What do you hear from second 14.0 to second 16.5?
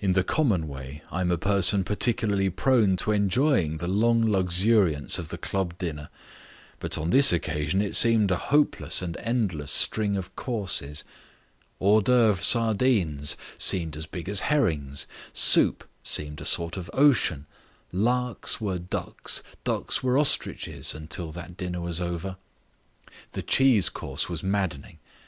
big as herrings, soup seemed a